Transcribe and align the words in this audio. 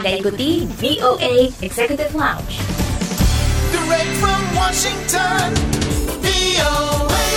Anda 0.00 0.16
ikuti 0.16 0.64
VOA 0.80 1.52
Executive 1.60 2.16
Lounge. 2.16 2.56
Direct 3.68 4.12
from 4.16 4.40
Washington, 4.56 5.52
VOA. 6.24 7.28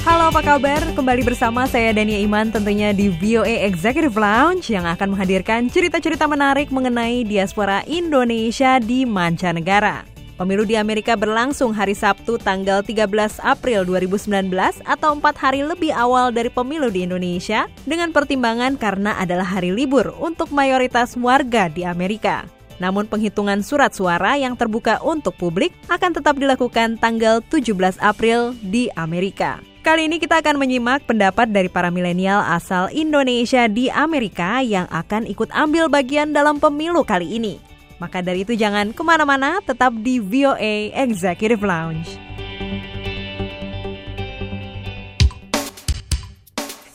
Halo 0.00 0.32
apa 0.32 0.40
kabar? 0.40 0.80
Kembali 0.96 1.20
bersama 1.20 1.68
saya 1.68 1.92
Dania 1.92 2.16
Iman 2.24 2.48
tentunya 2.48 2.96
di 2.96 3.12
VOA 3.12 3.68
Executive 3.68 4.16
Lounge 4.16 4.72
yang 4.72 4.88
akan 4.88 5.12
menghadirkan 5.12 5.68
cerita-cerita 5.68 6.24
menarik 6.24 6.72
mengenai 6.72 7.20
diaspora 7.28 7.84
Indonesia 7.84 8.80
di 8.80 9.04
mancanegara. 9.04 10.09
Pemilu 10.40 10.64
di 10.64 10.72
Amerika 10.72 11.20
berlangsung 11.20 11.76
hari 11.76 11.92
Sabtu 11.92 12.40
tanggal 12.40 12.80
13 12.80 13.44
April 13.44 13.84
2019 13.84 14.48
atau 14.88 15.12
empat 15.12 15.36
hari 15.36 15.60
lebih 15.60 15.92
awal 15.92 16.32
dari 16.32 16.48
pemilu 16.48 16.88
di 16.88 17.04
Indonesia 17.04 17.68
dengan 17.84 18.08
pertimbangan 18.08 18.80
karena 18.80 19.20
adalah 19.20 19.44
hari 19.44 19.68
libur 19.68 20.16
untuk 20.16 20.48
mayoritas 20.48 21.12
warga 21.20 21.68
di 21.68 21.84
Amerika. 21.84 22.48
Namun 22.80 23.04
penghitungan 23.04 23.60
surat 23.60 23.92
suara 23.92 24.40
yang 24.40 24.56
terbuka 24.56 24.96
untuk 25.04 25.36
publik 25.36 25.76
akan 25.92 26.16
tetap 26.16 26.40
dilakukan 26.40 26.96
tanggal 26.96 27.44
17 27.52 28.00
April 28.00 28.56
di 28.64 28.88
Amerika. 28.96 29.60
Kali 29.84 30.08
ini 30.08 30.16
kita 30.16 30.40
akan 30.40 30.56
menyimak 30.56 31.04
pendapat 31.04 31.52
dari 31.52 31.68
para 31.68 31.92
milenial 31.92 32.40
asal 32.48 32.88
Indonesia 32.88 33.68
di 33.68 33.92
Amerika 33.92 34.64
yang 34.64 34.88
akan 34.88 35.28
ikut 35.28 35.52
ambil 35.52 35.92
bagian 35.92 36.32
dalam 36.32 36.56
pemilu 36.56 37.04
kali 37.04 37.28
ini. 37.28 37.69
Maka 38.00 38.24
dari 38.24 38.48
itu 38.48 38.56
jangan 38.56 38.96
ke 38.96 39.02
mana-mana, 39.04 39.60
tetap 39.60 39.92
di 39.92 40.16
VOA 40.16 40.96
Executive 40.96 41.60
Lounge. 41.60 42.16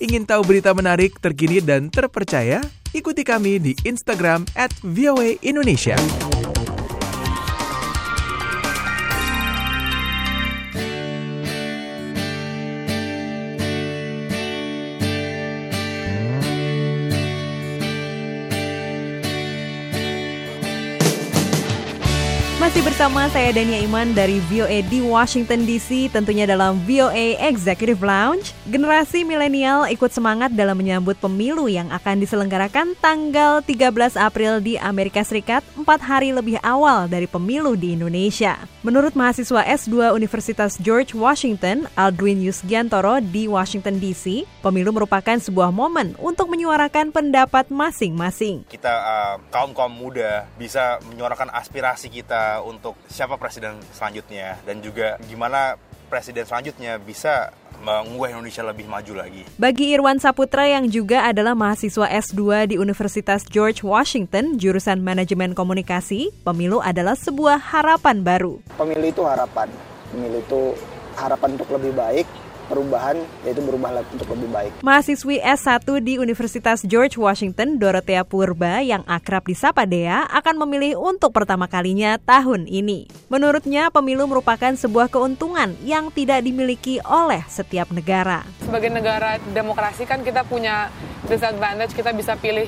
Ingin 0.01 0.25
tahu 0.25 0.41
berita 0.43 0.73
menarik, 0.73 1.21
terkini, 1.21 1.61
dan 1.61 1.93
terpercaya? 1.93 2.59
Ikuti 2.91 3.21
kami 3.21 3.61
di 3.61 3.73
Instagram 3.85 4.49
at 4.57 4.73
VOA 4.81 5.37
Indonesia. 5.45 5.95
Masih 22.65 22.81
bersama 22.81 23.29
saya 23.29 23.53
Dania 23.53 23.77
Iman 23.77 24.17
dari 24.17 24.41
VOA 24.49 24.81
di 24.89 24.97
Washington 24.97 25.69
DC 25.69 26.09
tentunya 26.09 26.49
dalam 26.49 26.81
VOA 26.89 27.37
Executive 27.37 28.01
Lounge. 28.01 28.57
Generasi 28.65 29.21
milenial 29.21 29.85
ikut 29.85 30.09
semangat 30.09 30.49
dalam 30.49 30.73
menyambut 30.73 31.13
pemilu 31.21 31.69
yang 31.69 31.93
akan 31.93 32.25
diselenggarakan 32.25 32.97
tanggal 32.97 33.61
13 33.61 34.17
April 34.17 34.65
di 34.65 34.81
Amerika 34.81 35.21
Serikat, 35.21 35.61
empat 35.77 36.01
hari 36.01 36.33
lebih 36.33 36.57
awal 36.65 37.05
dari 37.05 37.29
pemilu 37.29 37.77
di 37.77 37.93
Indonesia. 37.93 38.57
Menurut 38.81 39.13
mahasiswa 39.13 39.61
S2 39.61 40.17
Universitas 40.17 40.81
George 40.81 41.13
Washington, 41.13 41.85
Aldwin 41.93 42.41
Yusgiantoro 42.41 43.21
di 43.21 43.45
Washington 43.45 44.01
DC, 44.01 44.41
pemilu 44.65 44.89
merupakan 44.89 45.37
sebuah 45.37 45.69
momen 45.69 46.17
untuk 46.17 46.49
menyuarakan 46.49 47.13
pendapat 47.13 47.69
masing-masing. 47.69 48.65
kita 48.65 48.89
uh, 48.89 49.35
kaum-kaum 49.53 49.93
muda 49.93 50.49
bisa 50.57 50.97
menyuarakan 51.13 51.53
aspirasi 51.53 52.09
kita 52.09 52.54
untuk 52.63 52.95
siapa 53.09 53.35
presiden 53.35 53.79
selanjutnya 53.91 54.59
dan 54.63 54.79
juga 54.79 55.17
gimana 55.25 55.75
presiden 56.07 56.45
selanjutnya 56.45 57.01
bisa 57.01 57.49
mengubah 57.81 58.31
Indonesia 58.31 58.63
lebih 58.63 58.87
maju 58.87 59.13
lagi. 59.19 59.43
Bagi 59.59 59.91
Irwan 59.91 60.21
Saputra 60.21 60.63
yang 60.63 60.87
juga 60.87 61.27
adalah 61.27 61.57
mahasiswa 61.57 62.07
S2 62.07 62.71
di 62.71 62.75
Universitas 62.79 63.43
George 63.49 63.83
Washington, 63.83 64.55
jurusan 64.55 65.03
Manajemen 65.03 65.51
Komunikasi, 65.51 66.31
pemilu 66.45 66.79
adalah 66.79 67.17
sebuah 67.19 67.59
harapan 67.59 68.23
baru. 68.23 68.63
pemilu 68.79 69.11
itu 69.11 69.21
harapan 69.25 69.67
pemilu 70.15 70.39
itu 70.39 70.61
harapan 71.19 71.49
untuk 71.59 71.69
lebih 71.75 71.91
baik 71.95 72.27
perubahan 72.65 73.17
yaitu 73.45 73.61
berubah 73.63 74.03
untuk 74.11 74.27
lebih 74.33 74.49
baik 74.51 74.71
Mahasiswi 74.81 75.41
S1 75.41 75.85
di 76.01 76.17
Universitas 76.17 76.81
George 76.83 77.15
Washington, 77.15 77.77
Dorothea 77.77 78.25
Purba 78.25 78.81
yang 78.81 79.05
akrab 79.05 79.45
disapa 79.45 79.85
Dea 79.85 80.25
akan 80.29 80.65
memilih 80.65 80.97
untuk 80.99 81.31
pertama 81.31 81.69
kalinya 81.69 82.17
tahun 82.21 82.65
ini. 82.65 83.07
Menurutnya, 83.29 83.89
pemilu 83.93 84.25
merupakan 84.25 84.73
sebuah 84.73 85.09
keuntungan 85.09 85.77
yang 85.85 86.09
tidak 86.11 86.41
dimiliki 86.45 87.01
oleh 87.05 87.41
setiap 87.47 87.89
negara. 87.93 88.43
sebagai 88.65 88.89
negara 88.89 89.37
demokrasi 89.53 90.03
kan 90.09 90.25
kita 90.25 90.43
punya 90.43 90.89
disadvantage 91.29 91.93
kita 91.93 92.11
bisa 92.11 92.33
pilih 92.35 92.67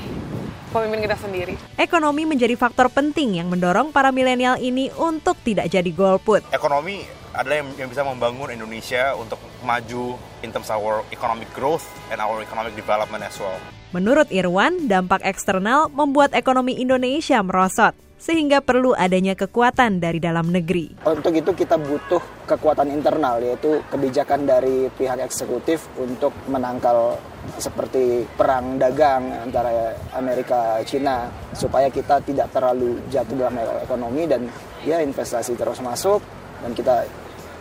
pemimpin 0.71 1.03
kita 1.07 1.17
sendiri. 1.17 1.55
Ekonomi 1.79 2.23
menjadi 2.27 2.53
faktor 2.53 2.91
penting 2.91 3.39
yang 3.39 3.47
mendorong 3.49 3.89
para 3.89 4.13
milenial 4.13 4.59
ini 4.59 4.91
untuk 4.95 5.39
tidak 5.41 5.71
jadi 5.71 5.89
golput. 5.89 6.43
Ekonomi 6.53 7.16
adalah 7.37 7.61
yang, 7.61 7.69
yang 7.85 7.89
bisa 7.93 8.01
membangun 8.01 8.49
Indonesia 8.49 9.13
untuk 9.13 9.37
maju 9.61 10.17
in 10.41 10.49
terms 10.49 10.73
of 10.73 10.81
our 10.81 11.05
economic 11.13 11.47
growth 11.53 11.85
and 12.09 12.17
our 12.17 12.41
economic 12.41 12.73
development 12.73 13.21
as 13.21 13.37
well. 13.37 13.61
Menurut 13.95 14.27
Irwan, 14.33 14.89
dampak 14.89 15.23
eksternal 15.23 15.87
membuat 15.93 16.35
ekonomi 16.35 16.75
Indonesia 16.75 17.39
merosot, 17.39 17.95
sehingga 18.17 18.65
perlu 18.65 18.97
adanya 18.97 19.37
kekuatan 19.37 20.01
dari 20.01 20.17
dalam 20.17 20.49
negeri. 20.49 20.97
untuk 21.05 21.31
itu 21.37 21.53
kita 21.53 21.77
butuh 21.77 22.19
kekuatan 22.49 22.89
internal 22.89 23.37
yaitu 23.37 23.77
kebijakan 23.93 24.49
dari 24.49 24.89
pihak 24.97 25.21
eksekutif 25.21 25.85
untuk 26.01 26.33
menangkal 26.49 27.21
seperti 27.61 28.25
perang 28.33 28.81
dagang 28.81 29.29
antara 29.45 29.93
Amerika 30.17 30.81
Cina 30.83 31.29
supaya 31.53 31.87
kita 31.93 32.19
tidak 32.25 32.49
terlalu 32.49 32.97
jatuh 33.13 33.37
dalam 33.37 33.55
ekonomi 33.85 34.25
dan 34.25 34.49
ya 34.81 34.99
investasi 34.99 35.53
terus 35.53 35.79
masuk 35.79 36.19
dan 36.65 36.73
kita 36.73 37.05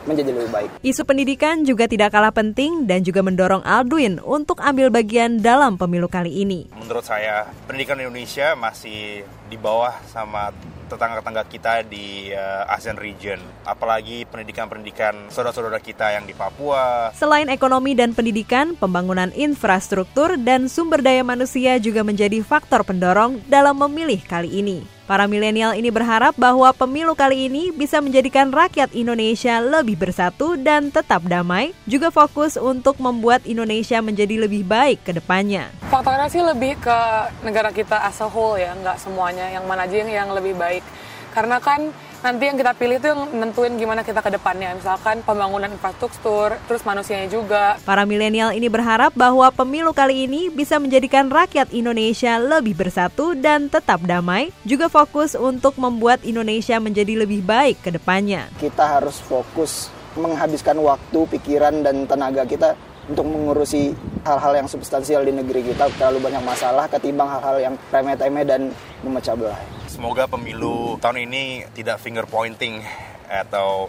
menjadi 0.06 0.30
lebih 0.32 0.50
baik. 0.54 0.70
Isu 0.80 1.02
pendidikan 1.04 1.66
juga 1.66 1.90
tidak 1.90 2.14
kalah 2.14 2.32
penting 2.32 2.86
dan 2.86 3.02
juga 3.02 3.20
mendorong 3.20 3.66
Aldwin 3.66 4.22
untuk 4.22 4.62
ambil 4.62 4.88
bagian 4.88 5.42
dalam 5.42 5.76
pemilu 5.76 6.06
kali 6.06 6.46
ini. 6.46 6.70
Menurut 6.78 7.04
saya, 7.04 7.50
pendidikan 7.66 7.98
Indonesia 7.98 8.54
masih 8.54 9.26
di 9.50 9.56
bawah 9.58 9.94
sama 10.08 10.54
tetangga-tetangga 10.86 11.42
kita 11.50 11.72
di 11.82 12.30
uh, 12.30 12.70
ASEAN 12.70 12.96
region. 12.96 13.42
Apalagi 13.66 14.22
pendidikan-pendidikan 14.30 15.28
saudara-saudara 15.28 15.82
kita 15.82 16.14
yang 16.14 16.24
di 16.24 16.32
Papua, 16.32 17.10
Selain 17.12 17.50
ekonomi 17.50 17.98
dan 17.98 18.14
pendidikan, 18.14 18.78
pembangunan 18.78 19.34
infrastruktur 19.34 20.38
dan 20.38 20.70
sumber 20.70 21.02
daya 21.02 21.26
manusia 21.26 21.76
juga 21.82 22.06
menjadi 22.06 22.38
faktor 22.40 22.86
pendorong 22.86 23.42
dalam 23.50 23.74
memilih 23.82 24.22
kali 24.22 24.62
ini. 24.62 24.95
Para 25.06 25.30
milenial 25.30 25.78
ini 25.78 25.86
berharap 25.94 26.34
bahwa 26.34 26.66
pemilu 26.74 27.14
kali 27.14 27.46
ini 27.46 27.70
bisa 27.70 28.02
menjadikan 28.02 28.50
rakyat 28.50 28.90
Indonesia 28.90 29.62
lebih 29.62 29.94
bersatu 29.94 30.58
dan 30.58 30.90
tetap 30.90 31.22
damai, 31.30 31.78
juga 31.86 32.10
fokus 32.10 32.58
untuk 32.58 32.98
membuat 32.98 33.46
Indonesia 33.46 34.02
menjadi 34.02 34.34
lebih 34.34 34.66
baik 34.66 35.06
ke 35.06 35.14
depannya. 35.14 35.70
Faktornya 35.94 36.26
sih 36.26 36.42
lebih 36.42 36.74
ke 36.82 36.98
negara 37.46 37.70
kita 37.70 38.02
as 38.02 38.18
a 38.18 38.26
whole 38.26 38.58
ya, 38.58 38.74
nggak 38.74 38.98
semuanya. 38.98 39.46
Yang 39.54 39.64
mana 39.70 39.86
aja 39.86 39.94
yang, 39.94 40.10
yang 40.10 40.30
lebih 40.34 40.58
baik. 40.58 40.82
Karena 41.30 41.62
kan 41.62 41.94
nanti 42.26 42.50
yang 42.50 42.58
kita 42.58 42.74
pilih 42.74 42.98
itu 42.98 43.06
yang 43.06 43.22
nentuin 43.38 43.78
gimana 43.78 44.02
kita 44.02 44.18
ke 44.18 44.34
depannya. 44.34 44.74
Misalkan 44.74 45.22
pembangunan 45.22 45.70
infrastruktur, 45.70 46.58
terus 46.66 46.82
manusianya 46.82 47.30
juga. 47.30 47.78
Para 47.86 48.02
milenial 48.02 48.50
ini 48.50 48.66
berharap 48.66 49.14
bahwa 49.14 49.46
pemilu 49.54 49.94
kali 49.94 50.26
ini 50.26 50.50
bisa 50.50 50.82
menjadikan 50.82 51.30
rakyat 51.30 51.70
Indonesia 51.70 52.34
lebih 52.42 52.74
bersatu 52.74 53.38
dan 53.38 53.70
tetap 53.70 54.02
damai, 54.02 54.50
juga 54.66 54.90
fokus 54.90 55.38
untuk 55.38 55.78
membuat 55.78 56.26
Indonesia 56.26 56.82
menjadi 56.82 57.22
lebih 57.22 57.46
baik 57.46 57.86
ke 57.86 57.94
depannya. 57.94 58.50
Kita 58.58 58.98
harus 58.98 59.22
fokus 59.22 59.94
menghabiskan 60.18 60.74
waktu, 60.82 61.30
pikiran 61.30 61.86
dan 61.86 62.10
tenaga 62.10 62.42
kita 62.42 62.74
untuk 63.06 63.30
mengurusi 63.30 63.94
hal-hal 64.26 64.52
yang 64.58 64.66
substansial 64.66 65.22
di 65.22 65.30
negeri 65.30 65.62
kita 65.70 65.86
terlalu 65.94 66.26
banyak 66.26 66.42
masalah 66.42 66.90
ketimbang 66.90 67.30
hal-hal 67.30 67.56
yang 67.62 67.74
remeh-temeh 67.94 68.42
dan 68.42 68.60
memecah 69.06 69.38
belah. 69.38 69.60
Semoga 69.86 70.26
pemilu 70.26 70.98
tahun 70.98 71.30
ini 71.30 71.70
tidak 71.78 72.02
finger 72.02 72.26
pointing 72.26 72.82
atau 73.30 73.86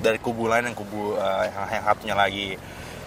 dari 0.00 0.16
kubu 0.16 0.48
lain 0.48 0.72
yang 0.72 0.76
kubu 0.76 1.14
uh, 1.20 1.44
yang, 1.44 1.54
yang 1.68 1.84
satunya 1.84 2.16
lagi 2.16 2.48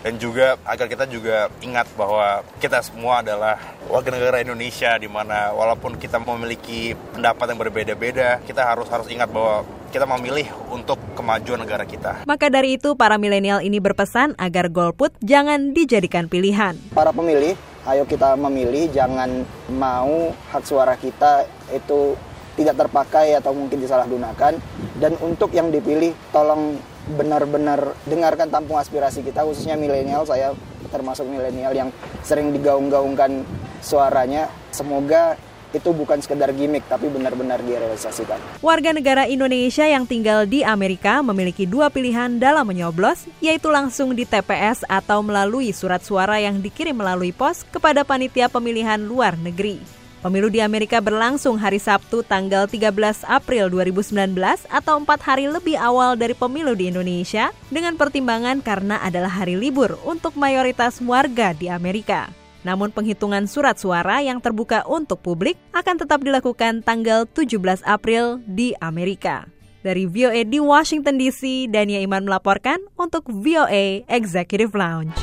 dan 0.05 0.13
juga 0.21 0.55
agar 0.63 0.87
kita 0.87 1.05
juga 1.09 1.49
ingat 1.59 1.89
bahwa 1.97 2.45
kita 2.61 2.79
semua 2.85 3.25
adalah 3.25 3.57
warga 3.89 4.13
negara 4.13 4.39
Indonesia 4.39 4.93
di 4.95 5.09
mana 5.09 5.51
walaupun 5.51 5.97
kita 5.97 6.21
memiliki 6.21 6.93
pendapat 7.17 7.45
yang 7.49 7.59
berbeda-beda 7.59 8.39
kita 8.45 8.61
harus 8.61 8.85
harus 8.87 9.09
ingat 9.09 9.27
bahwa 9.27 9.65
kita 9.89 10.05
memilih 10.05 10.47
untuk 10.69 10.99
kemajuan 11.15 11.63
negara 11.63 11.87
kita. 11.87 12.27
Maka 12.27 12.51
dari 12.51 12.75
itu, 12.75 12.93
para 12.93 13.15
milenial 13.15 13.63
ini 13.63 13.79
berpesan 13.79 14.35
agar 14.35 14.67
golput 14.67 15.15
jangan 15.23 15.71
dijadikan 15.71 16.27
pilihan. 16.27 16.75
Para 16.91 17.15
pemilih, 17.15 17.55
ayo 17.87 18.03
kita 18.03 18.35
memilih, 18.35 18.91
jangan 18.91 19.47
mau 19.71 20.35
hak 20.51 20.63
suara 20.67 20.99
kita 20.99 21.47
itu 21.71 22.15
tidak 22.57 22.75
terpakai 22.75 23.37
atau 23.37 23.53
mungkin 23.53 23.79
disalahgunakan. 23.79 24.53
Dan 24.97 25.13
untuk 25.21 25.53
yang 25.53 25.69
dipilih, 25.69 26.11
tolong 26.33 26.81
benar-benar 27.07 27.95
dengarkan 28.03 28.51
tampung 28.51 28.75
aspirasi 28.81 29.23
kita, 29.23 29.45
khususnya 29.45 29.79
milenial. 29.79 30.27
Saya 30.27 30.51
termasuk 30.91 31.29
milenial 31.29 31.71
yang 31.71 31.89
sering 32.25 32.51
digaung-gaungkan 32.51 33.45
suaranya. 33.79 34.49
Semoga 34.73 35.37
itu 35.75 35.89
bukan 35.91 36.19
sekedar 36.23 36.53
gimmick 36.55 36.85
tapi 36.87 37.11
benar-benar 37.11 37.59
direalisasikan. 37.63 38.39
Warga 38.63 38.91
negara 38.95 39.23
Indonesia 39.27 39.83
yang 39.83 40.07
tinggal 40.07 40.47
di 40.47 40.63
Amerika 40.63 41.19
memiliki 41.19 41.67
dua 41.67 41.91
pilihan 41.91 42.39
dalam 42.39 42.67
menyoblos, 42.67 43.27
yaitu 43.43 43.67
langsung 43.67 44.15
di 44.15 44.23
TPS 44.23 44.87
atau 44.87 45.19
melalui 45.19 45.75
surat 45.75 45.99
suara 46.03 46.39
yang 46.39 46.63
dikirim 46.63 46.95
melalui 46.95 47.35
pos 47.35 47.67
kepada 47.67 48.07
panitia 48.07 48.47
pemilihan 48.47 48.99
luar 48.99 49.35
negeri. 49.35 49.97
Pemilu 50.17 50.49
di 50.49 50.59
Amerika 50.65 50.97
berlangsung 50.97 51.61
hari 51.61 51.77
Sabtu 51.77 52.25
tanggal 52.25 52.65
13 52.65 53.21
April 53.29 53.69
2019 53.69 54.33
atau 54.65 54.97
empat 54.97 55.21
hari 55.21 55.45
lebih 55.45 55.77
awal 55.77 56.17
dari 56.17 56.33
pemilu 56.33 56.73
di 56.73 56.89
Indonesia 56.89 57.53
dengan 57.69 57.93
pertimbangan 57.95 58.65
karena 58.65 58.97
adalah 59.05 59.29
hari 59.29 59.53
libur 59.53 59.95
untuk 60.01 60.33
mayoritas 60.33 60.97
warga 61.05 61.53
di 61.53 61.69
Amerika. 61.69 62.46
Namun 62.65 62.89
penghitungan 62.93 63.45
surat 63.45 63.77
suara 63.77 64.21
yang 64.21 64.41
terbuka 64.41 64.81
untuk 64.89 65.21
publik 65.21 65.57
akan 65.75 65.97
tetap 66.01 66.23
dilakukan 66.23 66.81
tanggal 66.81 67.27
17 67.29 67.83
April 67.85 68.41
di 68.45 68.73
Amerika. 68.81 69.45
Dari 69.85 70.09
VOA 70.09 70.41
di 70.43 70.57
Washington 70.57 71.21
DC, 71.21 71.69
Dania 71.69 72.01
Iman 72.01 72.25
melaporkan 72.25 72.81
untuk 72.97 73.29
VOA 73.29 74.01
Executive 74.09 74.73
Lounge. 74.73 75.13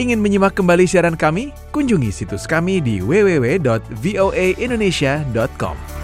Ingin 0.00 0.24
menyimak 0.24 0.56
kembali 0.56 0.88
siaran 0.88 1.12
kami? 1.14 1.52
Kunjungi 1.70 2.10
situs 2.10 2.48
kami 2.48 2.80
di 2.80 3.04
www.voaindonesia.com. 3.04 6.01